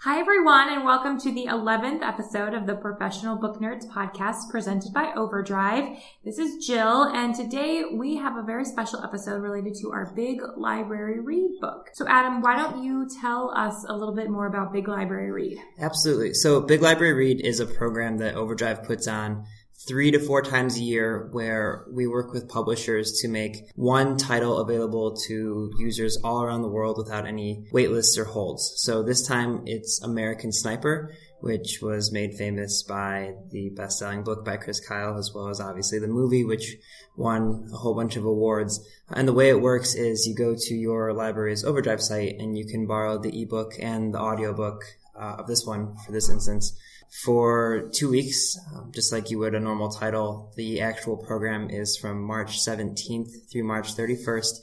[0.00, 4.92] Hi, everyone, and welcome to the 11th episode of the Professional Book Nerds podcast presented
[4.92, 5.96] by Overdrive.
[6.22, 10.42] This is Jill, and today we have a very special episode related to our Big
[10.54, 11.88] Library Read book.
[11.94, 15.58] So, Adam, why don't you tell us a little bit more about Big Library Read?
[15.80, 16.34] Absolutely.
[16.34, 19.46] So, Big Library Read is a program that Overdrive puts on
[19.86, 24.58] three to four times a year where we work with publishers to make one title
[24.58, 28.72] available to users all around the world without any waitlists or holds.
[28.76, 34.56] So this time it's American Sniper, which was made famous by the best-selling book by
[34.56, 36.76] Chris Kyle, as well as obviously the movie, which
[37.16, 38.84] won a whole bunch of awards.
[39.10, 42.66] And the way it works is you go to your library's Overdrive site and you
[42.66, 44.82] can borrow the ebook and the audiobook
[45.14, 46.76] uh, of this one for this instance
[47.24, 50.52] for two weeks, um, just like you would a normal title.
[50.56, 54.54] The actual program is from March 17th through March 31st.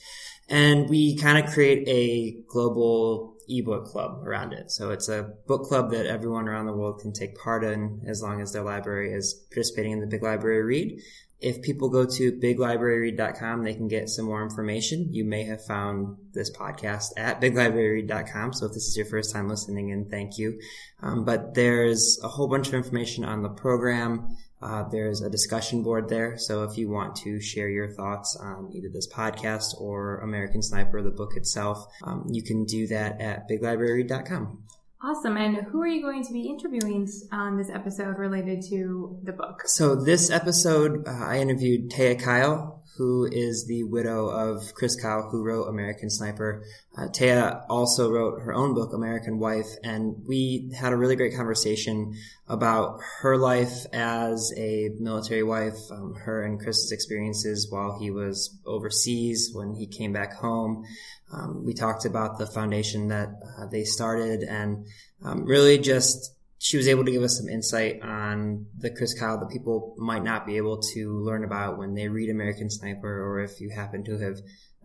[0.49, 4.71] And we kind of create a global ebook club around it.
[4.71, 8.21] So it's a book club that everyone around the world can take part in as
[8.21, 11.01] long as their library is participating in the Big Library Read.
[11.43, 15.13] If people go to biglibraryread.com, they can get some more information.
[15.13, 18.53] You may have found this podcast at biglibraryread.com.
[18.53, 20.59] So if this is your first time listening in, thank you.
[21.01, 24.37] Um, but there's a whole bunch of information on the program.
[24.61, 26.37] Uh, there's a discussion board there.
[26.37, 31.01] So if you want to share your thoughts on either this podcast or American Sniper,
[31.01, 34.63] the book itself, um, you can do that at biglibraryread.com.
[35.03, 35.35] Awesome.
[35.35, 39.63] And who are you going to be interviewing on this episode related to the book?
[39.65, 45.29] So this episode, uh, I interviewed Taya Kyle, who is the widow of Chris Kyle,
[45.29, 46.63] who wrote American Sniper.
[46.95, 51.35] Uh, Taya also wrote her own book, American Wife, and we had a really great
[51.35, 52.13] conversation
[52.47, 58.57] about her life as a military wife, um, her and Chris's experiences while he was
[58.65, 60.85] overseas, when he came back home,
[61.33, 64.85] um, we talked about the foundation that uh, they started and
[65.23, 66.33] um, really just
[66.63, 70.23] she was able to give us some insight on the Chris Kyle that people might
[70.23, 74.01] not be able to learn about when they read American Sniper or if you happen
[74.05, 74.37] to have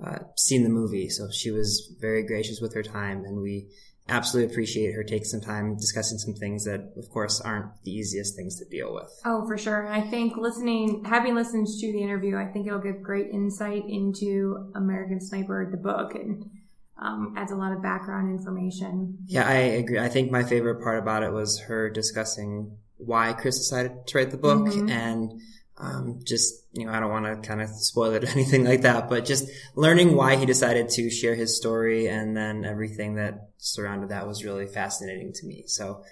[0.04, 1.08] uh, seen the movie.
[1.08, 3.68] So she was very gracious with her time and we
[4.08, 8.34] absolutely appreciate her taking some time discussing some things that, of course, aren't the easiest
[8.34, 9.12] things to deal with.
[9.24, 9.86] Oh, for sure.
[9.86, 14.72] I think listening, having listened to the interview, I think it'll give great insight into
[14.74, 16.50] American Sniper, the book, and
[16.98, 19.18] um, adds a lot of background information.
[19.26, 19.98] Yeah, I agree.
[19.98, 24.30] I think my favorite part about it was her discussing why Chris decided to write
[24.30, 24.88] the book mm-hmm.
[24.88, 25.40] and
[25.80, 28.82] um, just you know, I don't want to kind of spoil it or anything like
[28.82, 33.50] that, but just learning why he decided to share his story and then everything that
[33.58, 35.64] surrounded that was really fascinating to me.
[35.66, 36.02] So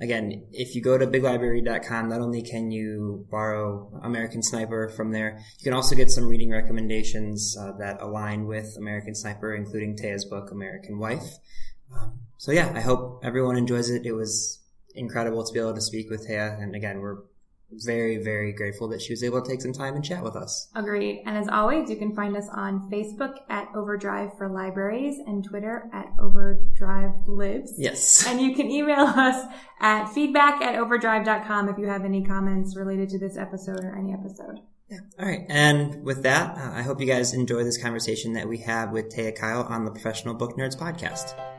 [0.00, 5.40] again, if you go to biglibrary.com, not only can you borrow American Sniper from there,
[5.58, 10.24] you can also get some reading recommendations uh, that align with American Sniper, including Taya's
[10.24, 11.38] book, American Wife.
[11.94, 14.06] Um, so yeah, I hope everyone enjoys it.
[14.06, 14.60] It was
[14.94, 16.60] incredible to be able to speak with Taya.
[16.62, 17.18] And again, we're
[17.70, 20.68] very, very grateful that she was able to take some time and chat with us.
[20.74, 21.22] Agreed.
[21.26, 25.90] And as always, you can find us on Facebook at Overdrive for Libraries and Twitter
[25.92, 27.74] at Overdrive Libs.
[27.76, 28.26] Yes.
[28.38, 29.46] And you can email us
[29.80, 34.12] at feedback at overdrive.com if you have any comments related to this episode or any
[34.12, 34.60] episode.
[34.90, 34.98] Yeah.
[35.18, 35.44] All right.
[35.48, 39.14] And with that, uh, I hope you guys enjoy this conversation that we have with
[39.14, 41.57] Taya Kyle on the Professional Book Nerds podcast.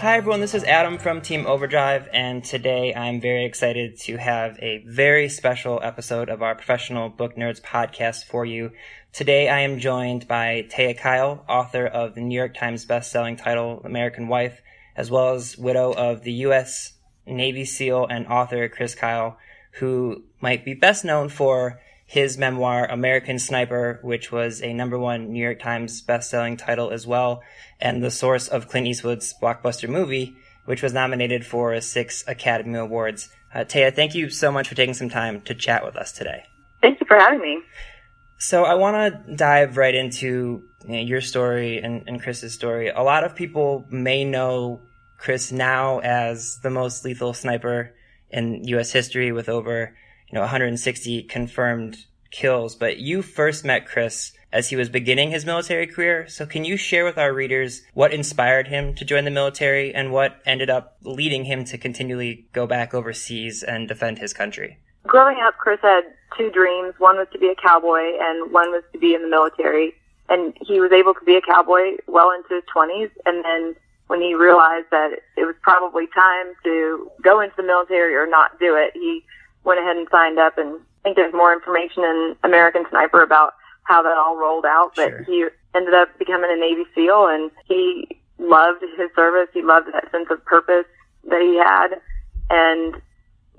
[0.00, 0.40] Hi, everyone.
[0.40, 5.28] This is Adam from Team Overdrive, and today I'm very excited to have a very
[5.28, 8.72] special episode of our Professional Book Nerds podcast for you.
[9.12, 13.82] Today I am joined by Taya Kyle, author of the New York Times bestselling title
[13.84, 14.62] American Wife,
[14.96, 16.94] as well as widow of the U.S.
[17.26, 19.36] Navy SEAL and author Chris Kyle,
[19.72, 21.78] who might be best known for
[22.10, 27.06] his memoir, American Sniper, which was a number one New York Times bestselling title as
[27.06, 27.40] well,
[27.80, 33.28] and the source of Clint Eastwood's blockbuster movie, which was nominated for six Academy Awards.
[33.54, 36.42] Uh, Taya, thank you so much for taking some time to chat with us today.
[36.80, 37.62] Thank you for having me.
[38.38, 38.96] So I want
[39.28, 42.88] to dive right into you know, your story and, and Chris's story.
[42.88, 44.80] A lot of people may know
[45.16, 47.94] Chris now as the most lethal sniper
[48.30, 48.90] in U.S.
[48.90, 49.94] history with over,
[50.30, 52.76] you know, 160 confirmed kills.
[52.76, 56.26] But you first met Chris as he was beginning his military career.
[56.28, 60.12] So can you share with our readers what inspired him to join the military and
[60.12, 64.78] what ended up leading him to continually go back overseas and defend his country?
[65.04, 66.02] Growing up, Chris had
[66.36, 66.94] two dreams.
[66.98, 69.94] One was to be a cowboy and one was to be in the military.
[70.28, 73.10] And he was able to be a cowboy well into his 20s.
[73.26, 73.74] And then
[74.06, 78.58] when he realized that it was probably time to go into the military or not
[78.58, 79.24] do it, he
[79.64, 80.58] went ahead and signed up.
[80.58, 83.54] And I think there's more information in American Sniper about
[83.84, 84.92] how that all rolled out.
[84.96, 85.22] But sure.
[85.24, 89.48] he ended up becoming a Navy SEAL and he loved his service.
[89.52, 90.86] He loved that sense of purpose
[91.24, 92.00] that he had.
[92.50, 93.00] And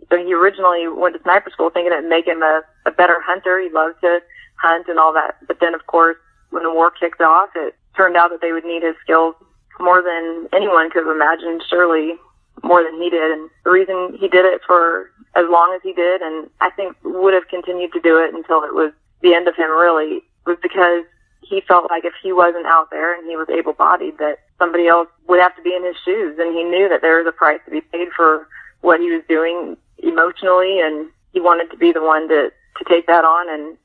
[0.10, 3.60] so he originally went to sniper school thinking it'd make him a, a better hunter.
[3.60, 4.20] He loved to
[4.56, 5.36] hunt and all that.
[5.48, 6.18] But then, of course,
[6.50, 9.36] when the war kicked off, it turned out that they would need his skills
[9.80, 12.16] more than anyone could have imagined, surely
[12.64, 13.32] more than he did.
[13.32, 16.96] And the reason he did it for as long as he did, and I think
[17.04, 18.92] would have continued to do it until it was
[19.22, 21.06] the end of him really was because
[21.42, 24.88] he felt like if he wasn't out there and he was able bodied that somebody
[24.88, 27.32] else would have to be in his shoes and he knew that there was a
[27.32, 28.48] price to be paid for
[28.82, 33.06] what he was doing emotionally and he wanted to be the one to to take
[33.08, 33.78] that on and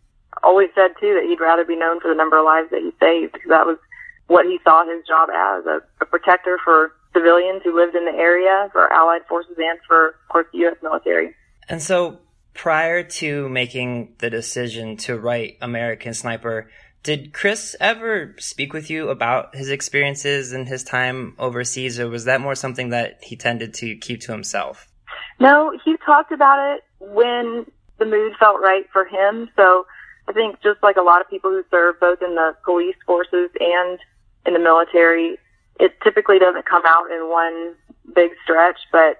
[0.42, 2.92] always said too that he'd rather be known for the number of lives that he
[3.00, 3.78] saved because that was
[4.28, 8.12] what he saw his job as a, a protector for civilians who lived in the
[8.12, 11.34] area for allied forces and for of course the US military.
[11.68, 12.18] And so
[12.54, 16.68] prior to making the decision to write American Sniper,
[17.02, 22.24] did Chris ever speak with you about his experiences and his time overseas, or was
[22.24, 24.88] that more something that he tended to keep to himself?
[25.38, 27.66] No, he talked about it when
[27.98, 29.48] the mood felt right for him.
[29.54, 29.86] So
[30.28, 33.50] I think just like a lot of people who serve both in the police forces
[33.60, 33.98] and
[34.44, 35.38] in the military,
[35.78, 37.74] it typically doesn't come out in one
[38.14, 39.18] big stretch, but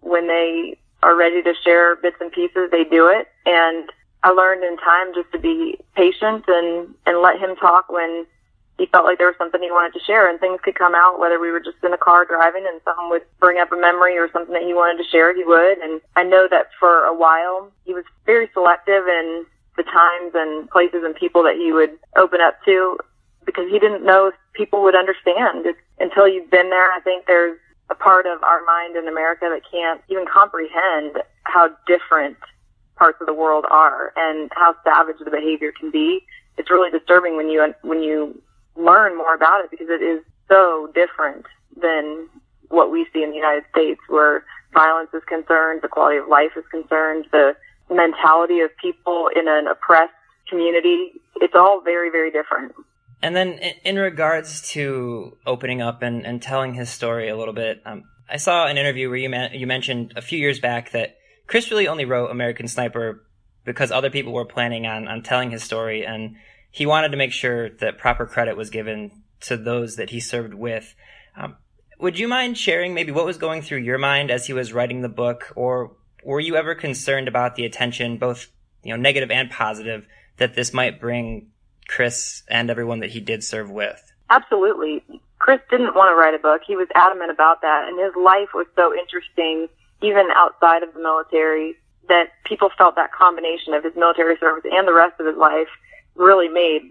[0.00, 3.28] when they are ready to share bits and pieces, they do it.
[3.46, 3.90] And
[4.22, 8.26] I learned in time just to be patient and, and let him talk when
[8.78, 11.20] he felt like there was something he wanted to share and things could come out
[11.20, 14.16] whether we were just in a car driving and someone would bring up a memory
[14.16, 17.14] or something that he wanted to share he would and I know that for a
[17.14, 19.44] while he was very selective in
[19.76, 22.98] the times and places and people that he would open up to
[23.44, 27.58] because he didn't know people would understand it's, until you've been there I think there's
[27.90, 32.36] a part of our mind in America that can't even comprehend how different
[32.96, 36.20] parts of the world are and how savage the behavior can be.
[36.56, 38.40] It's really disturbing when you when you
[38.76, 41.46] learn more about it because it is so different
[41.80, 42.28] than
[42.68, 46.52] what we see in the United States, where violence is concerned, the quality of life
[46.56, 47.54] is concerned, the
[47.90, 50.12] mentality of people in an oppressed
[50.48, 51.12] community.
[51.36, 52.72] It's all very, very different.
[53.22, 57.80] And then in regards to opening up and, and telling his story a little bit,
[57.86, 61.16] um, I saw an interview where you, man- you mentioned a few years back that
[61.46, 63.24] Chris really only wrote American Sniper
[63.64, 66.34] because other people were planning on, on telling his story and
[66.70, 70.54] he wanted to make sure that proper credit was given to those that he served
[70.54, 70.94] with.
[71.36, 71.56] Um,
[72.00, 75.02] would you mind sharing maybe what was going through your mind as he was writing
[75.02, 75.92] the book or
[76.24, 78.48] were you ever concerned about the attention, both,
[78.82, 80.06] you know, negative and positive,
[80.38, 81.51] that this might bring
[81.88, 84.12] Chris and everyone that he did serve with.
[84.30, 85.02] Absolutely.
[85.38, 86.62] Chris didn't want to write a book.
[86.66, 87.88] He was adamant about that.
[87.88, 89.68] And his life was so interesting,
[90.00, 91.76] even outside of the military,
[92.08, 95.68] that people felt that combination of his military service and the rest of his life
[96.14, 96.82] really made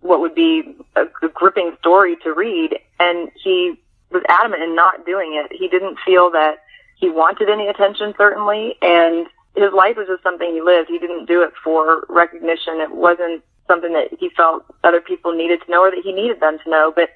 [0.00, 2.78] what would be a, a gripping story to read.
[2.98, 3.74] And he
[4.10, 5.56] was adamant in not doing it.
[5.56, 6.62] He didn't feel that
[6.96, 8.76] he wanted any attention, certainly.
[8.82, 10.88] And his life was just something he lived.
[10.88, 12.80] He didn't do it for recognition.
[12.80, 16.40] It wasn't something that he felt other people needed to know or that he needed
[16.40, 16.92] them to know.
[16.94, 17.10] But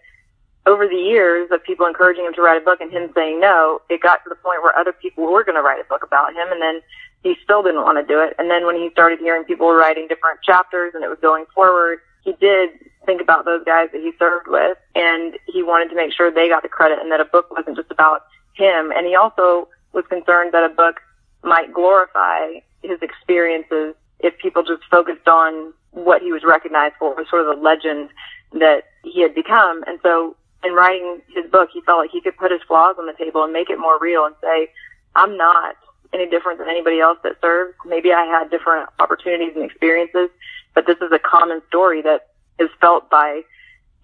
[0.66, 3.80] over the years of people encouraging him to write a book and him saying no,
[3.88, 6.32] it got to the point where other people were going to write a book about
[6.34, 6.80] him and then
[7.22, 8.34] he still didn't want to do it.
[8.38, 12.00] And then when he started hearing people writing different chapters and it was going forward,
[12.22, 12.70] he did
[13.04, 16.48] think about those guys that he served with and he wanted to make sure they
[16.48, 18.22] got the credit and that a book wasn't just about
[18.54, 18.90] him.
[18.90, 21.00] And he also was concerned that a book
[21.44, 27.26] might glorify his experiences if people just focused on what he was recognized for was
[27.28, 28.10] sort of the legend
[28.52, 29.82] that he had become.
[29.86, 33.06] And so in writing his book, he felt like he could put his flaws on
[33.06, 34.70] the table and make it more real and say,
[35.14, 35.76] I'm not
[36.12, 37.74] any different than anybody else that serves.
[37.86, 40.28] Maybe I had different opportunities and experiences,
[40.74, 43.42] but this is a common story that is felt by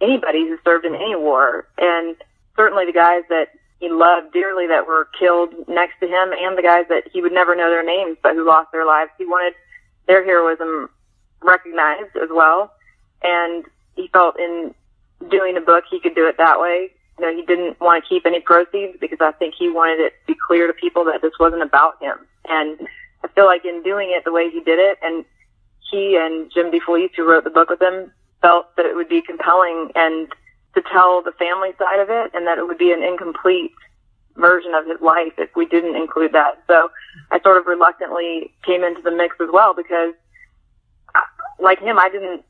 [0.00, 1.66] anybody who served in any war.
[1.78, 2.16] And
[2.56, 3.48] certainly the guys that
[3.80, 7.32] he loved dearly that were killed next to him and the guys that he would
[7.32, 9.10] never know their names, but who lost their lives.
[9.18, 9.54] He wanted
[10.06, 10.88] their heroism
[11.42, 12.72] recognized as well.
[13.22, 13.64] And
[13.96, 14.74] he felt in
[15.30, 16.90] doing a book, he could do it that way.
[17.18, 20.10] You know, he didn't want to keep any proceeds because I think he wanted it
[20.10, 22.16] to be clear to people that this wasn't about him.
[22.48, 22.88] And
[23.22, 25.24] I feel like in doing it the way he did it, and
[25.90, 29.22] he and Jim DeFelice, who wrote the book with him, felt that it would be
[29.22, 30.28] compelling and
[30.74, 33.72] to tell the family side of it, and that it would be an incomplete
[34.36, 36.62] version of his life if we didn't include that.
[36.66, 36.90] So
[37.30, 40.14] I sort of reluctantly came into the mix as well because,
[41.60, 42.44] like him, I didn't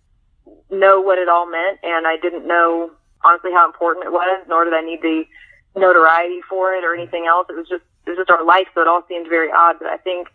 [0.71, 2.91] know what it all meant, and I didn't know
[3.25, 5.25] honestly how important it was, nor did I need the
[5.77, 7.47] notoriety for it or anything else.
[7.49, 9.77] It was just it was just our life, so it all seemed very odd.
[9.79, 10.29] But I think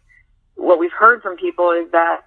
[0.56, 2.22] what we've heard from people is that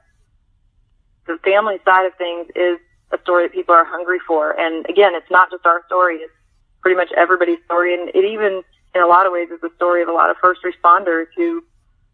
[1.27, 2.79] the family side of things is
[3.12, 4.59] a story that people are hungry for.
[4.59, 6.33] And again, it's not just our story; it's
[6.83, 8.62] pretty much everybody's story, and it even
[8.94, 11.62] in a lot of ways is the story of a lot of first responders who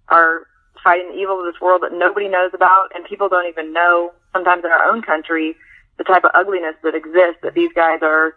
[0.08, 0.46] are
[0.82, 4.12] fighting the evil of this world that nobody knows about and people don't even know
[4.32, 5.56] sometimes in our own country
[5.98, 8.34] the type of ugliness that exists that these guys are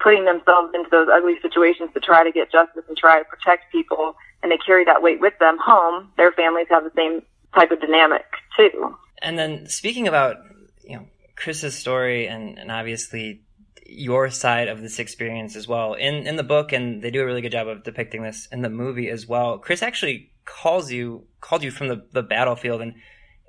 [0.00, 3.70] putting themselves into those ugly situations to try to get justice and try to protect
[3.72, 5.58] people and they carry that weight with them.
[5.64, 7.22] Home their families have the same
[7.54, 8.24] type of dynamic
[8.56, 8.96] too.
[9.22, 10.36] And then speaking about
[10.82, 11.06] you know
[11.36, 13.42] chris's story and, and obviously
[13.88, 15.94] your side of this experience as well.
[15.94, 18.62] In in the book and they do a really good job of depicting this in
[18.62, 19.58] the movie as well.
[19.58, 22.94] Chris actually calls you called you from the, the battlefield and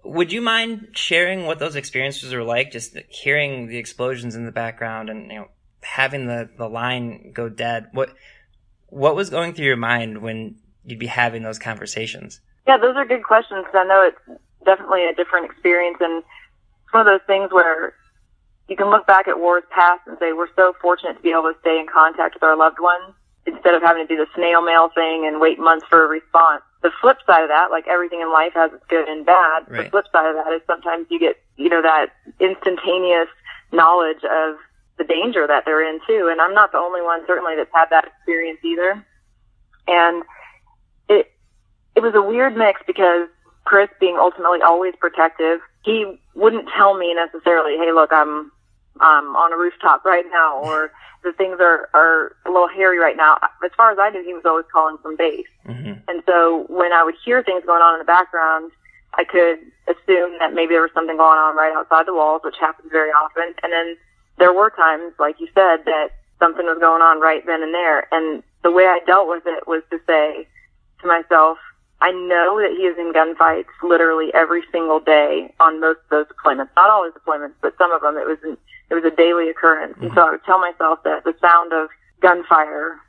[0.04, 2.72] would you mind sharing what those experiences were like?
[2.72, 5.48] Just hearing the explosions in the background and you know
[5.82, 7.88] having the the line go dead.
[7.92, 8.14] What
[8.88, 10.56] what was going through your mind when
[10.86, 12.40] you'd be having those conversations?
[12.66, 17.08] Yeah those are good questions i know it's definitely a different experience and it's one
[17.08, 17.96] of those things where
[18.70, 21.52] you can look back at wars past and say we're so fortunate to be able
[21.52, 24.62] to stay in contact with our loved ones instead of having to do the snail
[24.62, 26.62] mail thing and wait months for a response.
[26.82, 29.86] The flip side of that, like everything in life has its good and bad, right.
[29.86, 32.08] the flip side of that is sometimes you get, you know, that
[32.40, 33.28] instantaneous
[33.72, 34.56] knowledge of
[34.98, 36.30] the danger that they're in too.
[36.32, 39.04] And I'm not the only one certainly that's had that experience either.
[39.88, 40.24] And
[41.10, 41.32] it,
[41.96, 43.28] it was a weird mix because
[43.66, 48.52] Chris being ultimately always protective, he wouldn't tell me necessarily, hey, look, I'm
[49.02, 50.92] um, on a rooftop right now, or
[51.24, 53.38] the things are, are a little hairy right now.
[53.64, 55.48] As far as I knew, he was always calling from base.
[55.68, 56.00] Mm-hmm.
[56.08, 58.72] And so when I would hear things going on in the background,
[59.16, 62.56] I could assume that maybe there was something going on right outside the walls, which
[62.60, 63.54] happens very often.
[63.64, 63.98] And then
[64.38, 68.08] there were times, like you said, that something was going on right then and there.
[68.14, 70.48] And the way I dealt with it was to say
[71.02, 71.58] to myself,
[72.02, 76.26] I know that he is in gunfights literally every single day on most of those
[76.28, 76.70] deployments.
[76.76, 78.16] Not all his deployments, but some of them.
[78.16, 78.58] It was an,
[78.90, 79.94] it was a daily occurrence.
[79.96, 80.06] Mm-hmm.
[80.06, 81.90] And so I would tell myself that the sound of
[82.22, 83.00] gunfire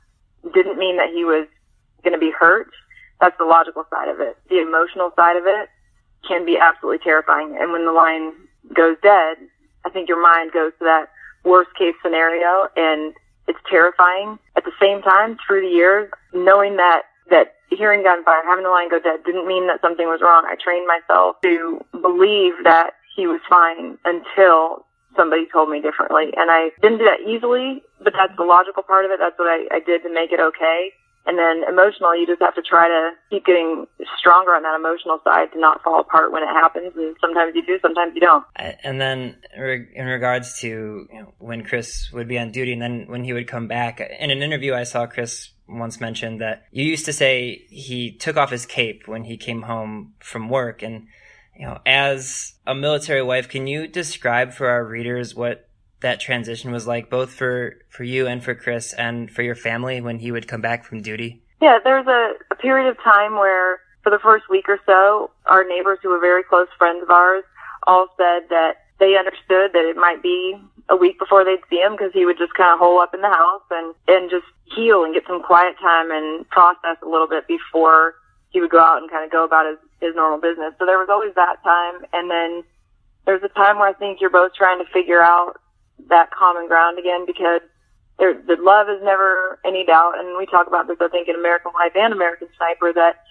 [0.53, 1.47] didn't mean that he was
[2.03, 2.71] going to be hurt.
[3.21, 4.37] That's the logical side of it.
[4.49, 5.69] The emotional side of it
[6.27, 7.57] can be absolutely terrifying.
[7.61, 8.33] And when the line
[8.75, 9.37] goes dead,
[9.85, 11.11] I think your mind goes to that
[11.45, 13.15] worst case scenario and
[13.47, 14.39] it's terrifying.
[14.57, 18.91] At the same time, through the years, knowing that that hearing gunfire, having the line
[18.91, 20.45] go dead didn't mean that something was wrong.
[20.47, 26.31] I trained myself to believe that he was fine until somebody told me differently.
[26.37, 29.19] And I didn't do that easily, but that's the logical part of it.
[29.19, 30.93] That's what I, I did to make it okay.
[31.27, 33.87] And then emotionally, you just have to try to keep getting
[34.19, 36.93] stronger on that emotional side to not fall apart when it happens.
[36.97, 38.45] And sometimes you do, sometimes you don't.
[38.59, 42.81] Uh, and then in regards to you know, when Chris would be on duty and
[42.81, 46.65] then when he would come back, in an interview I saw Chris once mentioned that
[46.71, 50.83] you used to say he took off his cape when he came home from work.
[50.83, 51.07] And,
[51.59, 55.69] you know, as a military wife, can you describe for our readers what
[56.01, 60.01] that transition was like, both for, for you and for Chris and for your family
[60.01, 61.43] when he would come back from duty?
[61.61, 65.65] Yeah, there's a, a period of time where for the first week or so, our
[65.65, 67.45] neighbors who were very close friends of ours
[67.87, 70.57] all said that they understood that it might be
[70.89, 73.21] a week before they'd see him because he would just kind of hole up in
[73.21, 77.29] the house and, and just heal and get some quiet time and process a little
[77.29, 78.15] bit before
[78.51, 80.75] he would go out and kind of go about his, his normal business.
[80.79, 82.05] So there was always that time.
[82.13, 82.63] And then
[83.27, 85.61] there's a time where I think you're both trying to figure out
[86.09, 87.61] that common ground again because
[88.19, 90.19] there, the love is never any doubt.
[90.19, 93.23] And we talk about this, I think, in American Wife and American Sniper that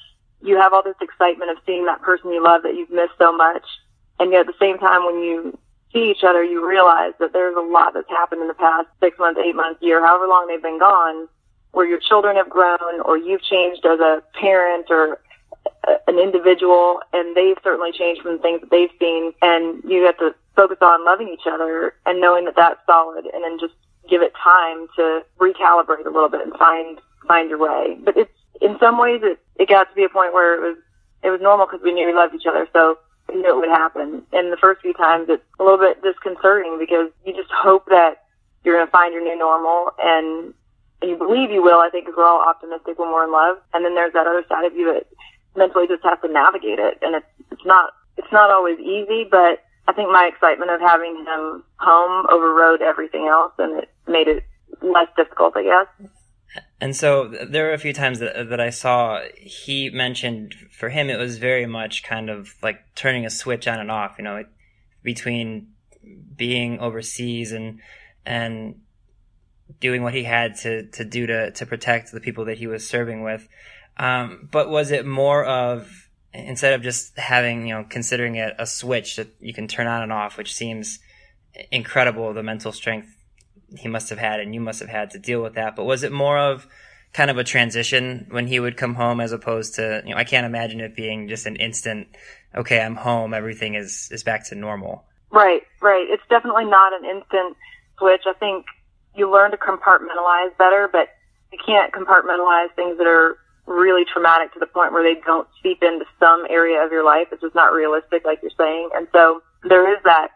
[0.41, 3.36] you have all this excitement of seeing that person you love that you've missed so
[3.36, 3.63] much.
[4.19, 5.58] And yet at the same time, when you
[5.93, 9.17] see each other, you realize that there's a lot that's happened in the past six
[9.17, 11.27] months, eight months, year, however long they've been gone,
[11.72, 15.19] where your children have grown or you've changed as a parent or
[16.08, 20.17] an individual and they've certainly changed from the things that they've seen and you have
[20.17, 23.74] to focus on loving each other and knowing that that's solid and then just
[24.10, 27.98] give it time to recalibrate a little bit and find find your way.
[28.03, 28.31] But it's
[28.62, 30.77] in some ways it it got to be a point where it was
[31.24, 32.67] it was normal because we knew we loved each other.
[32.74, 32.98] So
[33.36, 37.09] knew it would happen and the first few times it's a little bit disconcerting because
[37.25, 38.24] you just hope that
[38.63, 40.53] you're going to find your new normal and
[41.01, 43.57] you believe you will, I think, we're all optimistic when we're in love.
[43.74, 45.07] And then there's that other side of you that
[45.55, 47.00] mentally just has to navigate it.
[47.01, 51.15] And it's, it's not, it's not always easy, but I think my excitement of having
[51.25, 54.43] him home overrode everything else and it made it
[54.81, 56.09] less difficult, I guess.
[56.81, 61.09] And so there were a few times that, that I saw he mentioned for him
[61.09, 64.45] it was very much kind of like turning a switch on and off, you know,
[65.03, 65.74] between
[66.36, 67.79] being overseas and
[68.25, 68.79] and
[69.79, 72.88] doing what he had to to do to to protect the people that he was
[72.88, 73.48] serving with.
[73.98, 78.65] Um, but was it more of instead of just having you know considering it a
[78.65, 81.00] switch that you can turn on and off, which seems
[81.71, 83.19] incredible the mental strength
[83.78, 85.76] he must have had and you must have had to deal with that.
[85.76, 86.68] But was it more of
[87.14, 90.24] kind of a transition when he would come home as opposed to, you know, I
[90.24, 92.08] can't imagine it being just an instant,
[92.56, 95.06] okay, I'm home, everything is, is back to normal.
[95.32, 96.08] Right, right.
[96.10, 97.58] It's definitely not an instant
[97.98, 98.22] switch.
[98.26, 98.66] I think
[99.16, 101.10] you learn to compartmentalize better, but
[101.52, 105.84] you can't compartmentalize things that are really traumatic to the point where they don't seep
[105.84, 107.28] into some area of your life.
[107.32, 108.90] It's just not realistic, like you're saying.
[108.96, 110.30] And so there is that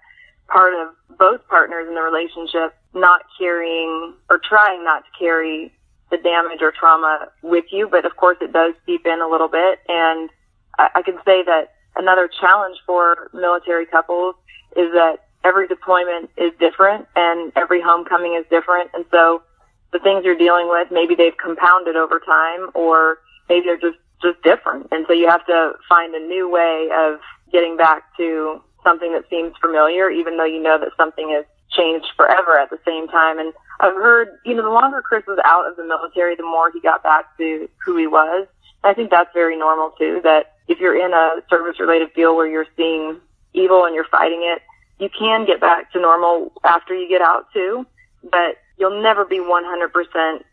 [0.47, 5.73] part of both partners in the relationship not carrying or trying not to carry
[6.11, 9.47] the damage or trauma with you, but of course it does seep in a little
[9.47, 9.79] bit.
[9.87, 10.29] And
[10.77, 14.35] I, I can say that another challenge for military couples
[14.75, 18.91] is that every deployment is different and every homecoming is different.
[18.93, 19.43] And so
[19.91, 23.19] the things you're dealing with, maybe they've compounded over time or
[23.49, 24.87] maybe they're just, just different.
[24.91, 27.19] And so you have to find a new way of
[27.51, 31.45] getting back to something that seems familiar, even though you know that something has
[31.75, 33.39] changed forever at the same time.
[33.39, 36.71] And I've heard, you know, the longer Chris was out of the military, the more
[36.71, 38.47] he got back to who he was.
[38.83, 42.35] And I think that's very normal too, that if you're in a service related field
[42.35, 43.19] where you're seeing
[43.53, 44.61] evil and you're fighting it,
[44.99, 47.85] you can get back to normal after you get out too,
[48.23, 50.43] but you'll never be 100%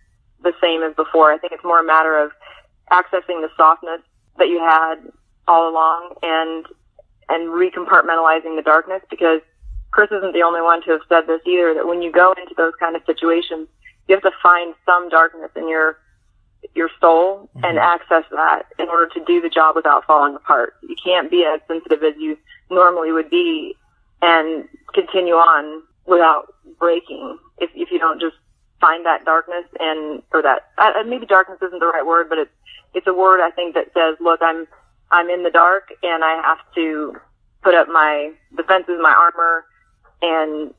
[0.43, 1.33] the same as before.
[1.33, 2.33] I think it's more a matter of
[2.91, 4.01] accessing the softness
[4.39, 4.97] that you had
[5.47, 6.67] all along and
[7.29, 9.41] and recompartmentalizing the darkness because
[9.91, 12.55] Chris isn't the only one to have said this either, that when you go into
[12.57, 13.69] those kind of situations,
[14.09, 15.99] you have to find some darkness in your
[16.75, 17.65] your soul mm-hmm.
[17.65, 20.75] and access that in order to do the job without falling apart.
[20.83, 22.37] You can't be as sensitive as you
[22.71, 23.77] normally would be
[24.23, 28.37] and continue on without breaking if if you don't just
[28.81, 32.51] find that darkness and or that uh, maybe darkness isn't the right word, but it's
[32.95, 34.67] it's a word I think that says, look, I'm
[35.11, 37.17] I'm in the dark and I have to
[37.63, 39.65] put up my defenses, my armor,
[40.23, 40.75] and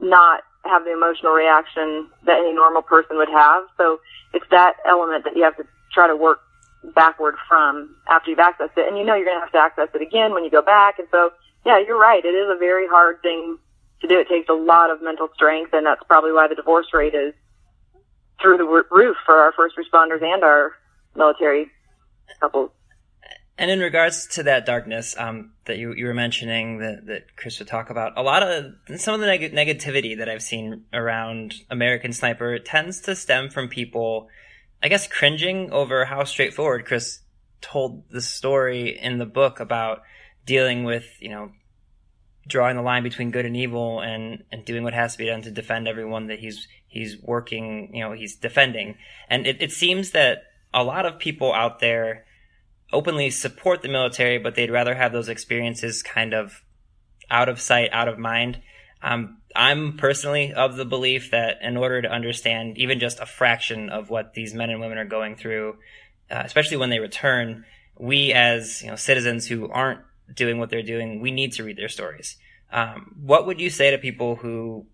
[0.00, 3.64] not have the emotional reaction that any normal person would have.
[3.76, 4.00] So
[4.34, 6.40] it's that element that you have to try to work
[6.94, 8.86] backward from after you've accessed it.
[8.88, 10.98] And you know you're going to have to access it again when you go back.
[10.98, 11.30] And so,
[11.64, 12.24] yeah, you're right.
[12.24, 13.58] It is a very hard thing
[14.00, 14.18] to do.
[14.18, 17.34] It takes a lot of mental strength, and that's probably why the divorce rate is
[18.40, 20.72] through the roof for our first responders and our
[21.14, 21.70] military
[22.40, 22.70] couples.
[23.58, 27.58] And in regards to that darkness um, that you, you were mentioning that, that Chris
[27.58, 31.54] would talk about, a lot of some of the neg- negativity that I've seen around
[31.70, 34.28] American Sniper tends to stem from people,
[34.82, 37.20] I guess, cringing over how straightforward Chris
[37.62, 40.02] told the story in the book about
[40.44, 41.50] dealing with, you know,
[42.46, 45.42] drawing the line between good and evil and, and doing what has to be done
[45.42, 48.96] to defend everyone that he's he's working, you know, he's defending.
[49.28, 52.25] And it, it seems that a lot of people out there
[52.92, 56.62] openly support the military, but they'd rather have those experiences kind of
[57.30, 58.60] out of sight, out of mind.
[59.02, 63.88] Um, I'm personally of the belief that in order to understand even just a fraction
[63.88, 65.76] of what these men and women are going through,
[66.30, 67.64] uh, especially when they return,
[67.98, 70.00] we as you know citizens who aren't
[70.34, 72.36] doing what they're doing, we need to read their stories.
[72.72, 74.86] Um, what would you say to people who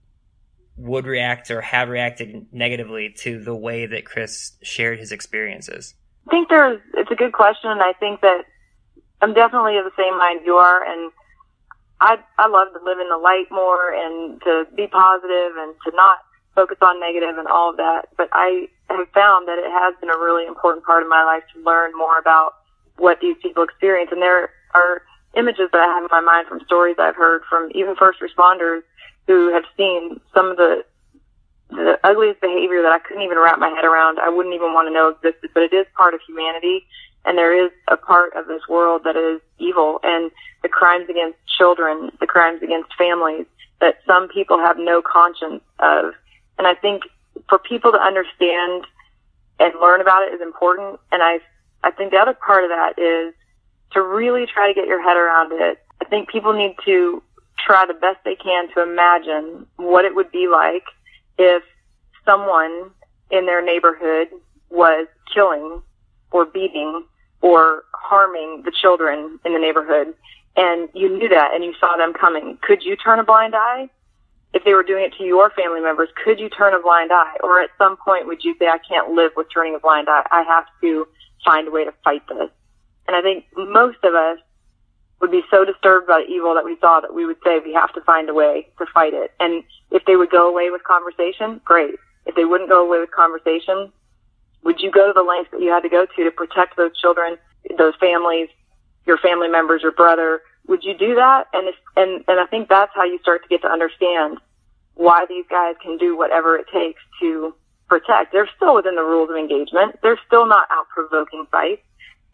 [0.76, 5.94] would react or have reacted negatively to the way that Chris shared his experiences?
[6.26, 8.44] I think there's, it's a good question, and I think that
[9.20, 11.12] I'm definitely of the same mind you are, and
[12.00, 15.94] I, I love to live in the light more and to be positive and to
[15.94, 16.18] not
[16.54, 18.08] focus on negative and all of that.
[18.16, 21.44] But I have found that it has been a really important part of my life
[21.54, 22.54] to learn more about
[22.98, 24.10] what these people experience.
[24.12, 25.02] And there are
[25.36, 28.82] images that I have in my mind from stories I've heard from even first responders
[29.26, 30.84] who have seen some of the
[31.72, 34.18] the ugliest behavior that I couldn't even wrap my head around.
[34.18, 36.86] I wouldn't even want to know existed, but it is part of humanity.
[37.24, 40.30] And there is a part of this world that is evil and
[40.62, 43.46] the crimes against children, the crimes against families
[43.80, 46.14] that some people have no conscience of.
[46.58, 47.02] And I think
[47.48, 48.86] for people to understand
[49.58, 50.98] and learn about it is important.
[51.10, 51.38] And I,
[51.82, 53.34] I think the other part of that is
[53.92, 55.78] to really try to get your head around it.
[56.00, 57.22] I think people need to
[57.58, 60.84] try the best they can to imagine what it would be like
[61.42, 61.62] if
[62.24, 62.90] someone
[63.30, 64.28] in their neighborhood
[64.70, 65.82] was killing
[66.30, 67.04] or beating
[67.40, 70.14] or harming the children in the neighborhood
[70.56, 73.88] and you knew that and you saw them coming, could you turn a blind eye?
[74.54, 77.36] If they were doing it to your family members, could you turn a blind eye?
[77.42, 80.26] Or at some point would you say, I can't live with turning a blind eye.
[80.30, 81.08] I have to
[81.44, 82.50] find a way to fight this.
[83.08, 84.38] And I think most of us
[85.22, 87.72] would be so disturbed by the evil that we saw that we would say we
[87.72, 89.30] have to find a way to fight it.
[89.38, 91.94] And if they would go away with conversation, great.
[92.26, 93.92] If they wouldn't go away with conversation,
[94.64, 96.90] would you go to the lengths that you had to go to to protect those
[97.00, 97.38] children,
[97.78, 98.48] those families,
[99.06, 100.42] your family members, your brother?
[100.66, 101.46] Would you do that?
[101.52, 104.38] And if, and and I think that's how you start to get to understand
[104.94, 107.54] why these guys can do whatever it takes to
[107.88, 108.32] protect.
[108.32, 110.00] They're still within the rules of engagement.
[110.02, 111.82] They're still not out provoking fights.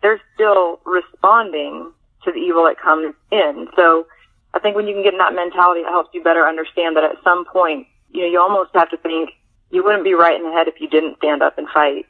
[0.00, 1.92] They're still responding
[2.24, 3.68] to the evil that comes in.
[3.76, 4.06] So
[4.54, 7.04] I think when you can get in that mentality, it helps you better understand that
[7.04, 9.30] at some point, you know, you almost have to think
[9.70, 12.06] you wouldn't be right in the head if you didn't stand up and fight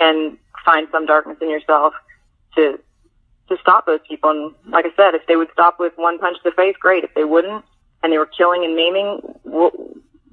[0.00, 1.94] and find some darkness in yourself
[2.56, 2.78] to
[3.48, 4.30] to stop those people.
[4.30, 7.04] And like I said, if they would stop with one punch to the face, great.
[7.04, 7.64] If they wouldn't,
[8.02, 9.72] and they were killing and maiming, what,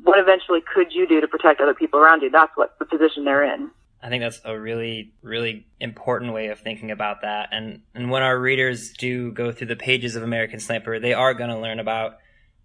[0.03, 2.29] what eventually could you do to protect other people around you?
[2.29, 3.71] That's what the position they're in.
[4.05, 7.49] I think that's a really, really important way of thinking about that.
[7.51, 11.33] And and when our readers do go through the pages of American Sniper, they are
[11.33, 12.19] going to learn about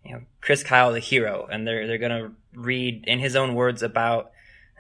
[0.05, 3.55] you know Chris Kyle, the hero, and they're they're going to read in his own
[3.55, 4.33] words about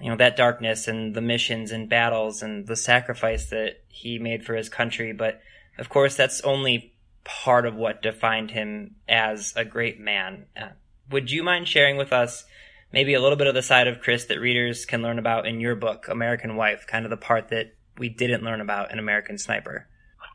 [0.03, 4.44] you know that darkness and the missions and battles and the sacrifice that he made
[4.44, 5.40] for his country but
[5.79, 6.92] of course that's only
[7.25, 10.68] part of what defined him as a great man uh,
[11.11, 12.44] would you mind sharing with us
[12.92, 15.61] maybe a little bit of the side of chris that readers can learn about in
[15.61, 19.38] your book american wife kind of the part that we didn't learn about in american
[19.38, 19.87] sniper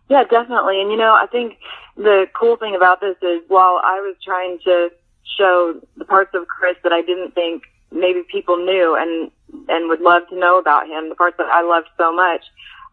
[0.10, 1.58] yeah definitely and you know i think
[1.98, 4.90] the cool thing about this is while i was trying to
[5.38, 9.32] show the parts of chris that i didn't think maybe people knew and
[9.70, 12.42] and would love to know about him, the parts that I loved so much.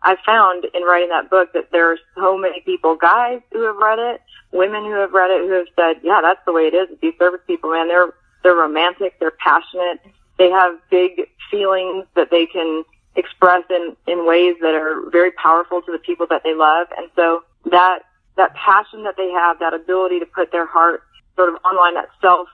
[0.02, 3.76] I found in writing that book that there are so many people, guys who have
[3.76, 4.20] read it,
[4.50, 7.14] women who have read it, who have said, "Yeah, that's the way it is." These
[7.18, 10.00] service people, man, they're they're romantic, they're passionate,
[10.38, 15.82] they have big feelings that they can express in in ways that are very powerful
[15.82, 18.00] to the people that they love, and so that
[18.36, 21.02] that passion that they have, that ability to put their heart
[21.36, 22.48] sort of online, that self,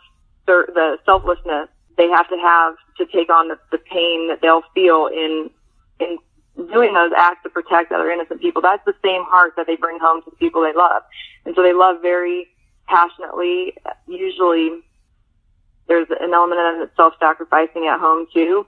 [0.46, 5.08] the selflessness they have to have to take on the, the pain that they'll feel
[5.08, 5.50] in
[6.00, 6.16] in
[6.72, 8.62] doing those acts to protect other innocent people.
[8.62, 11.02] That's the same heart that they bring home to the people they love,
[11.44, 12.48] and so they love very
[12.86, 13.74] passionately.
[14.06, 14.80] Usually,
[15.88, 18.66] there's an element of self-sacrificing at home too,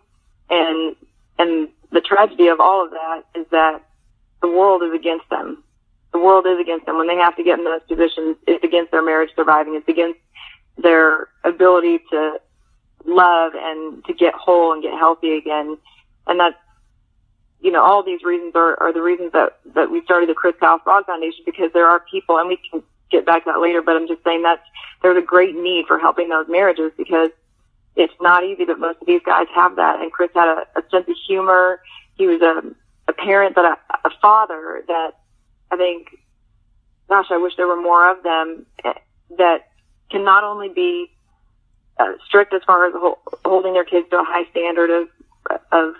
[0.48, 0.96] and
[1.38, 3.82] and the tragedy of all of that is that
[4.42, 5.62] the world is against them.
[6.12, 8.36] The world is against them when they have to get in those positions.
[8.46, 9.74] It's against their marriage surviving.
[9.74, 10.18] It's against
[10.76, 12.40] their ability to
[13.04, 15.78] love and to get whole and get healthy again.
[16.26, 16.56] And that's,
[17.60, 20.54] you know, all these reasons are, are the reasons that, that we started the Chris
[20.58, 23.82] Kyle Frog Foundation because there are people, and we can get back to that later,
[23.82, 24.62] but I'm just saying that
[25.02, 27.30] there's a great need for helping those marriages because
[27.96, 30.00] it's not easy, but most of these guys have that.
[30.00, 31.80] And Chris had a, a sense of humor.
[32.14, 32.62] He was a,
[33.08, 35.12] a parent, but a, a father that
[35.70, 36.16] I think,
[37.08, 38.94] gosh, I wish there were more of them eh,
[39.38, 39.68] that
[40.10, 41.10] can not only be
[41.98, 42.94] uh, strict as far as
[43.44, 45.08] holding their kids to a high standard of
[45.72, 45.94] of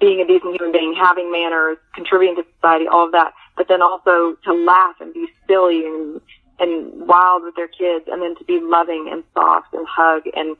[0.00, 3.32] being a decent human being, having manners, contributing to society, all of that.
[3.56, 6.20] But then also to laugh and be silly and
[6.58, 10.56] and wild with their kids, and then to be loving and soft and hug and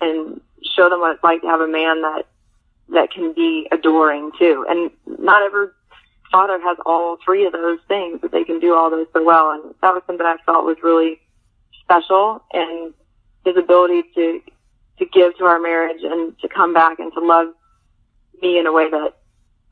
[0.00, 0.40] and
[0.74, 2.24] show them what it's like to have a man that
[2.88, 4.64] that can be adoring too.
[4.68, 5.68] And not every
[6.30, 9.50] father has all three of those things, but they can do all those so well.
[9.50, 11.20] And that was something I felt was really
[11.82, 12.92] special and
[13.44, 14.40] his ability to
[14.98, 17.48] to give to our marriage and to come back and to love
[18.40, 19.14] me in a way that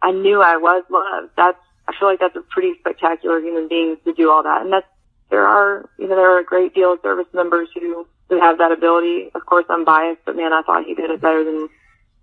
[0.02, 1.32] I knew I was loved.
[1.36, 1.58] That's
[1.88, 4.62] I feel like that's a pretty spectacular human being to do all that.
[4.62, 4.86] And that's
[5.30, 8.58] there are you know there are a great deal of service members who who have
[8.58, 9.30] that ability.
[9.34, 11.68] Of course, I'm biased, but man, I thought he did it better than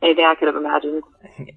[0.02, 1.04] anything I could have imagined.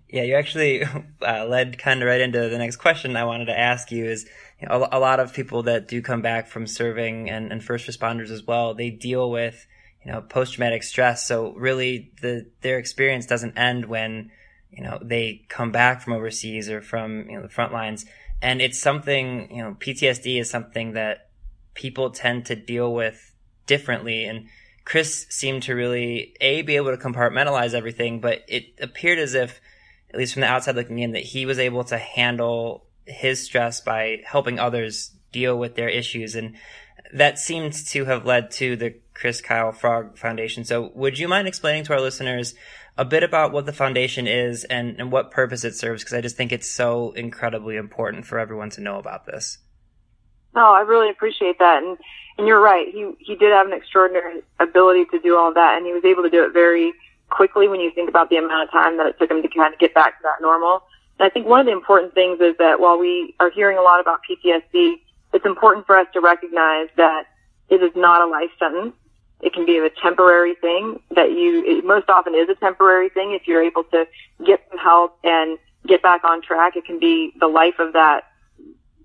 [0.09, 0.85] Yeah, you actually
[1.23, 4.29] uh, led kind of right into the next question I wanted to ask you is
[4.61, 7.65] you know, a, a, lot of people that do come back from serving and, and
[7.65, 9.67] first responders as well, they deal with
[10.05, 11.27] you know, post-traumatic stress.
[11.27, 14.31] So really the, their experience doesn't end when,
[14.77, 18.05] you know, they come back from overseas or from, you know, the front lines.
[18.43, 21.29] And it's something, you know, PTSD is something that
[21.75, 23.35] people tend to deal with
[23.67, 24.25] differently.
[24.25, 24.49] And
[24.85, 29.61] Chris seemed to really, A, be able to compartmentalize everything, but it appeared as if,
[30.11, 33.81] at least from the outside looking in, that he was able to handle his stress
[33.81, 36.35] by helping others deal with their issues.
[36.35, 36.57] And
[37.13, 40.65] that seemed to have led to the Chris Kyle Frog Foundation.
[40.65, 42.55] So would you mind explaining to our listeners
[42.97, 46.03] a bit about what the foundation is and, and what purpose it serves?
[46.03, 49.59] Because I just think it's so incredibly important for everyone to know about this.
[50.55, 51.99] No, I really appreciate that, and
[52.39, 52.87] and you're right.
[52.89, 56.23] He he did have an extraordinary ability to do all that, and he was able
[56.23, 56.93] to do it very
[57.31, 59.75] quickly when you think about the amount of time that it took him to kind
[59.75, 60.83] of get back to that normal.
[61.19, 63.83] And I think one of the important things is that while we are hearing a
[63.83, 65.01] lot about PTSD,
[65.33, 67.25] it's important for us to recognize that
[67.69, 68.95] it is not a life sentence.
[69.45, 73.33] It can be a temporary thing that you, it most often is a temporary thing.
[73.33, 74.07] If you're able to
[74.45, 78.25] get some help and get back on track, it can be the life of that,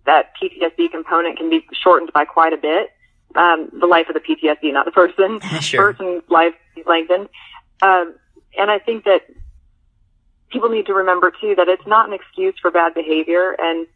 [0.06, 2.90] that PTSD component can be shortened by quite a bit.
[3.36, 5.42] Um, the life of the PTSD, not the person.
[5.60, 5.92] sure.
[5.92, 7.28] Person's life lengthened.
[7.82, 8.16] Um,
[8.58, 9.24] and I think that
[10.52, 13.88] people need to remember too that it's not an excuse for bad behavior and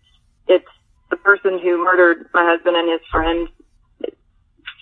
[0.47, 0.67] it's
[1.09, 3.47] the person who murdered my husband and his friend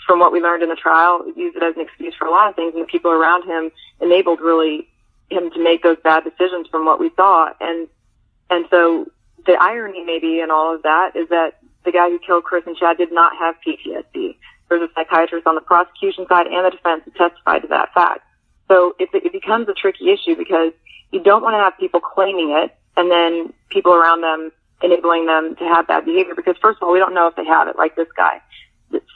[0.06, 2.50] from what we learned in the trial used it as an excuse for a lot
[2.50, 4.88] of things and the people around him enabled really
[5.30, 7.88] him to make those bad decisions from what we saw and
[8.50, 9.10] and so
[9.46, 12.78] the irony maybe in all of that is that the guy who killed Chris and
[12.78, 14.36] Chad did not have PTSD.
[14.70, 18.22] There's a psychiatrist on the prosecution side and the defense who testified to that fact.
[18.68, 20.74] So it, it becomes a tricky issue because
[21.12, 24.52] you don't want to have people claiming it and then people around them
[24.84, 27.46] enabling them to have bad behavior because first of all, we don't know if they
[27.46, 28.42] have it like this guy.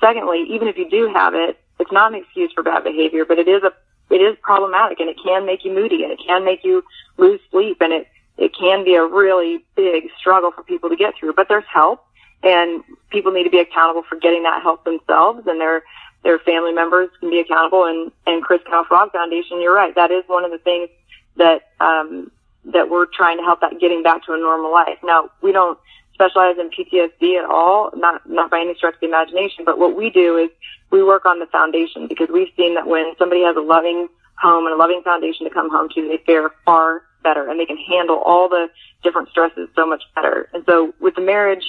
[0.06, 3.40] Secondly, even if you do have it, it's not an excuse for bad behavior, but
[3.40, 3.72] it is a,
[4.14, 6.84] it is problematic and it can make you moody and it can make you
[7.18, 11.16] lose sleep and it, it can be a really big struggle for people to get
[11.20, 12.06] through, but there's help
[12.44, 15.82] and people need to be accountable for getting that help themselves and they're
[16.24, 17.86] their family members can be accountable.
[17.86, 19.94] And, and Chris Kyle Frog Foundation, you're right.
[19.94, 20.90] That is one of the things
[21.38, 22.32] that, um,
[22.66, 24.98] that we're trying to help that getting back to a normal life.
[25.04, 25.78] Now, we don't
[26.16, 29.96] specialize in PTSD at all, not, not by any stretch of the imagination, but what
[29.96, 30.50] we do is
[30.90, 34.08] we work on the foundation because we've seen that when somebody has a loving
[34.40, 37.66] home and a loving foundation to come home to, they fare far better and they
[37.66, 38.70] can handle all the
[39.04, 40.50] different stresses so much better.
[40.54, 41.66] And so with the marriage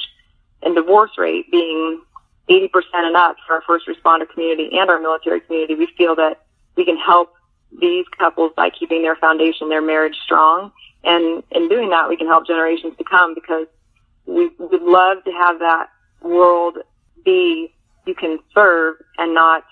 [0.62, 2.00] and divorce rate being
[2.48, 6.42] 80% and up for our first responder community and our military community, we feel that
[6.76, 7.32] we can help
[7.80, 10.70] these couples by keeping their foundation, their marriage strong.
[11.02, 13.66] And in doing that, we can help generations to come because
[14.36, 15.88] we would love to have that
[16.20, 16.76] world
[17.24, 17.72] be
[18.06, 19.64] you can serve and not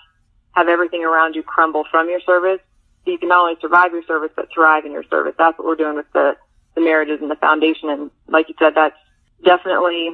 [0.53, 2.59] have everything around you crumble from your service.
[3.05, 5.35] So you can not only survive your service, but thrive in your service.
[5.37, 6.35] That's what we're doing with the,
[6.73, 7.89] the marriages and the foundation.
[7.89, 8.97] And like you said, that's
[9.43, 10.09] definitely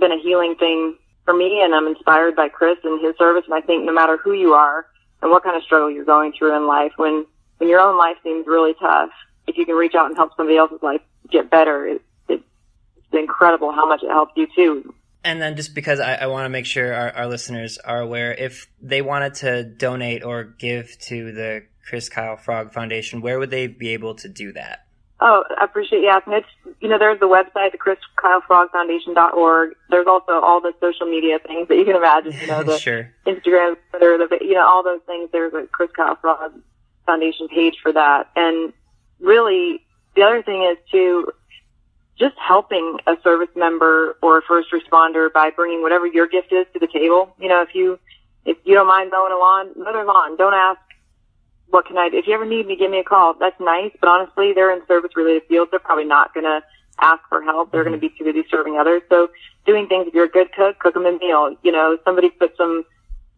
[0.00, 3.44] been a healing thing for me and I'm inspired by Chris and his service.
[3.44, 4.86] And I think no matter who you are
[5.20, 7.26] and what kind of struggle you're going through in life, when,
[7.58, 9.10] when your own life seems really tough,
[9.46, 12.02] if you can reach out and help somebody else's life get better, it,
[13.14, 14.94] it's incredible how much it helps you too.
[15.24, 18.34] And then just because I, I want to make sure our, our listeners are aware,
[18.34, 23.50] if they wanted to donate or give to the Chris Kyle Frog Foundation, where would
[23.50, 24.80] they be able to do that?
[25.20, 26.34] Oh, I appreciate you asking.
[26.34, 29.70] It's, you know, there's the website, the Chris Kyle Frog Foundation.org.
[29.88, 33.10] There's also all the social media things that you can imagine, you know, the sure.
[33.26, 35.30] Instagram, Twitter, the, you know, all those things.
[35.32, 36.52] There's a Chris Kyle Frog
[37.06, 38.28] Foundation page for that.
[38.36, 38.74] And
[39.20, 41.32] really, the other thing is to
[42.18, 46.66] just helping a service member or a first responder by bringing whatever your gift is
[46.72, 47.34] to the table.
[47.40, 47.98] You know, if you,
[48.44, 50.36] if you don't mind mowing a lawn, mow their lawn.
[50.36, 50.78] Don't ask
[51.74, 52.18] what can I do?
[52.18, 53.34] If you ever need me, give me a call.
[53.34, 55.72] That's nice, but honestly, they're in service related fields.
[55.72, 56.62] They're probably not going to
[57.00, 57.72] ask for help.
[57.72, 59.02] They're going to be too busy serving others.
[59.08, 59.28] So
[59.66, 61.56] doing things, if you're a good cook, cook them a meal.
[61.64, 62.84] You know, somebody put some,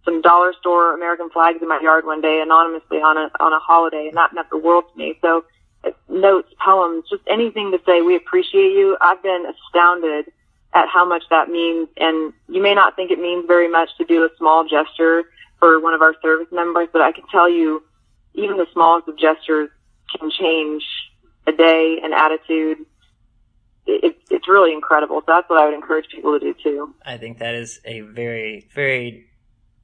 [0.04, 3.58] some dollar store American flags in my yard one day anonymously on a, on a
[3.58, 5.18] holiday and that meant the world to me.
[5.22, 5.44] So
[6.08, 8.96] notes, poems, just anything to say, we appreciate you.
[9.00, 10.26] I've been astounded
[10.74, 11.88] at how much that means.
[11.96, 15.24] And you may not think it means very much to do a small gesture
[15.58, 17.82] for one of our service members, but I can tell you
[18.34, 19.70] even the smallest of gestures
[20.18, 20.84] can change
[21.46, 22.78] a day, an attitude.
[23.86, 25.20] It, it's really incredible.
[25.20, 26.94] So that's what I would encourage people to do too.
[27.04, 29.26] I think that is a very, very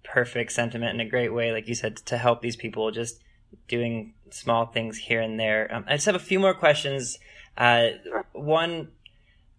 [0.05, 3.21] perfect sentiment and a great way, like you said, to help these people just
[3.69, 5.69] doing small things here and there.
[5.73, 7.19] Um, I just have a few more questions.
[7.57, 7.89] Uh,
[8.33, 8.89] one,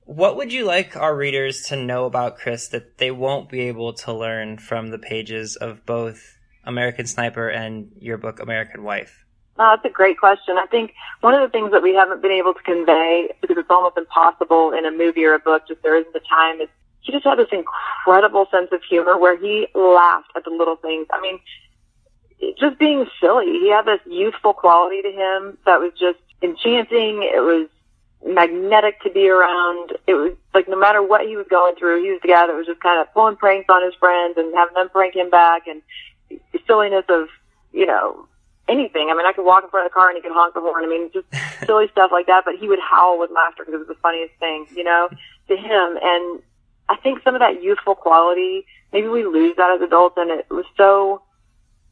[0.06, 3.94] what would you like our readers to know about Chris that they won't be able
[3.94, 9.26] to learn from the pages of both American Sniper and your book American Wife?
[9.58, 10.58] Uh, that's a great question.
[10.58, 13.70] I think one of the things that we haven't been able to convey, because it's
[13.70, 16.70] almost impossible in a movie or a book, just there isn't the time, is
[17.02, 21.06] he just had this incredible sense of humor where he laughed at the little things.
[21.14, 21.40] I mean,
[22.60, 23.46] just being silly.
[23.46, 27.24] He had this youthful quality to him that was just enchanting.
[27.24, 27.70] It was
[28.26, 29.94] magnetic to be around.
[30.08, 32.56] It was like no matter what he was going through, he was the guy that
[32.56, 35.68] was just kind of pulling pranks on his friends and having them prank him back
[35.68, 35.82] and
[36.30, 37.28] the silliness of,
[37.72, 38.28] you know,
[38.68, 39.10] anything.
[39.10, 40.62] I mean, I could walk in front of the car and he could honk the
[40.62, 40.84] horn.
[40.84, 41.28] I mean, just
[41.66, 42.44] silly stuff like that.
[42.46, 45.10] But he would howl with laughter because it was the funniest thing, you know,
[45.50, 45.98] to him.
[46.02, 46.42] And
[46.90, 50.16] I think some of that youthful quality, maybe we lose that as adults.
[50.18, 51.22] And it was so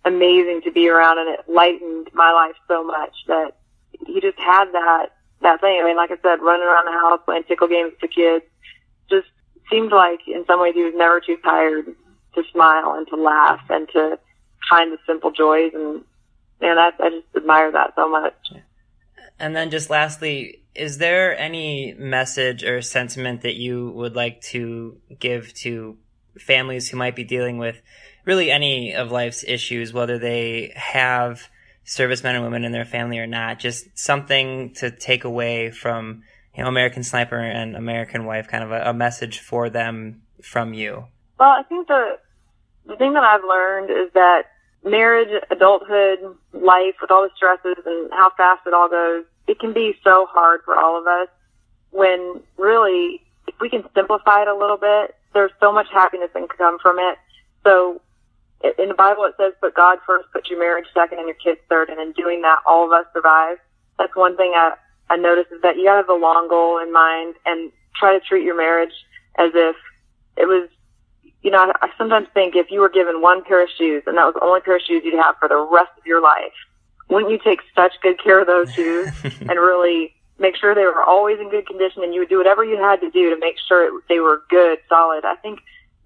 [0.06, 3.58] amazing to be around, and it lightened my life so much that
[4.06, 5.10] he just had that
[5.42, 5.80] that thing.
[5.82, 8.46] I mean, like I said, running around the house playing tickle games with the kids,
[9.10, 9.28] just
[9.70, 11.86] seemed like in some ways he was never too tired
[12.36, 14.20] to smile and to laugh and to
[14.70, 16.04] find the simple joys and
[16.62, 18.36] man, I, I just admire that so much.
[19.40, 24.98] And then just lastly, is there any message or sentiment that you would like to
[25.20, 25.98] give to
[26.38, 27.82] families who might be dealing with
[28.26, 31.50] really any of life's issues, whether they have
[31.84, 33.60] servicemen and women in their family or not?
[33.60, 36.24] Just something to take away from,
[36.56, 40.74] you know, American Sniper and American Wife, kind of a, a message for them from
[40.74, 41.06] you.
[41.40, 42.18] Well, I think the
[42.86, 44.44] the thing that I've learned is that
[44.84, 46.20] marriage, adulthood,
[46.54, 50.28] life with all the stresses and how fast it all goes, it can be so
[50.30, 51.28] hard for all of us
[51.92, 56.40] when really, if we can simplify it a little bit, there's so much happiness that
[56.40, 57.18] can come from it.
[57.64, 58.02] So
[58.78, 61.60] in the Bible it says put God first, put your marriage second and your kids
[61.70, 63.58] third, and in doing that all of us survive.
[63.98, 64.74] That's one thing I,
[65.10, 68.20] I noticed is that you gotta have a long goal in mind and try to
[68.20, 68.94] treat your marriage
[69.38, 69.76] as if
[70.38, 70.70] it was
[71.44, 74.18] you know, I, I sometimes think if you were given one pair of shoes and
[74.18, 76.54] that was the only pair of shoes you'd have for the rest of your life,
[77.10, 81.04] wouldn't you take such good care of those shoes and really make sure they were
[81.04, 83.56] always in good condition and you would do whatever you had to do to make
[83.68, 85.26] sure it, they were good, solid.
[85.26, 85.60] I think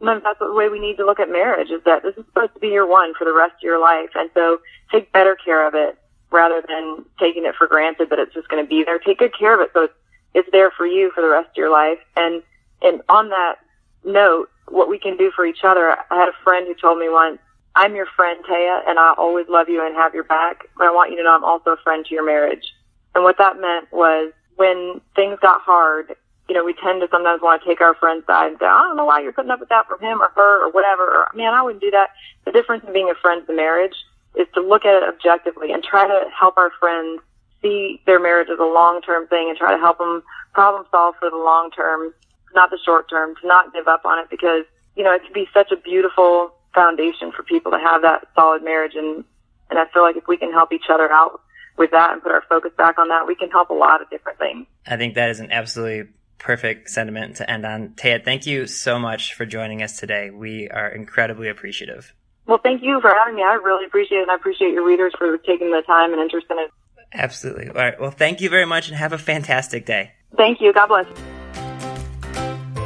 [0.05, 2.53] sometimes that's the way we need to look at marriage is that this is supposed
[2.53, 4.09] to be your one for the rest of your life.
[4.15, 4.59] And so
[4.91, 5.97] take better care of it
[6.31, 8.99] rather than taking it for granted that it's just going to be there.
[8.99, 9.93] Take good care of it so it's,
[10.33, 11.99] it's there for you for the rest of your life.
[12.15, 12.43] And,
[12.81, 13.55] and on that
[14.03, 15.89] note, what we can do for each other.
[15.89, 17.39] I had a friend who told me once,
[17.75, 20.91] I'm your friend, Taya, and I always love you and have your back, but I
[20.91, 22.73] want you to know I'm also a friend to your marriage.
[23.13, 26.15] And what that meant was when things got hard,
[26.47, 28.83] you know, we tend to sometimes want to take our friend's side and say, I
[28.83, 31.27] don't know why you're putting up with that from him or her or whatever, or
[31.33, 32.09] man, I wouldn't do that.
[32.45, 33.95] The difference in being a friend to marriage
[34.35, 37.21] is to look at it objectively and try to help our friends
[37.61, 40.21] see their marriage as a long-term thing and try to help them
[40.53, 42.13] problem solve for the long term
[42.55, 44.63] not the short term, to not give up on it because,
[44.95, 48.63] you know, it can be such a beautiful foundation for people to have that solid
[48.63, 48.93] marriage.
[48.95, 49.23] And,
[49.69, 51.41] and I feel like if we can help each other out
[51.77, 54.09] with that and put our focus back on that, we can help a lot of
[54.09, 54.65] different things.
[54.87, 57.89] I think that is an absolutely perfect sentiment to end on.
[57.89, 60.29] Taya, thank you so much for joining us today.
[60.29, 62.13] We are incredibly appreciative.
[62.47, 63.43] Well, thank you for having me.
[63.43, 66.47] I really appreciate it, and I appreciate your readers for taking the time and interest
[66.49, 66.71] in it.
[67.13, 67.69] Absolutely.
[67.69, 67.99] All right.
[67.99, 70.11] Well, thank you very much, and have a fantastic day.
[70.37, 70.73] Thank you.
[70.73, 71.07] God bless.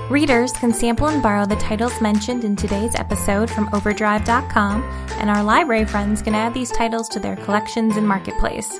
[0.09, 4.83] Readers can sample and borrow the titles mentioned in today's episode from Overdrive.com,
[5.19, 8.79] and our library friends can add these titles to their collections in Marketplace.